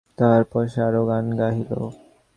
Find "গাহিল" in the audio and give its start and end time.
1.39-1.71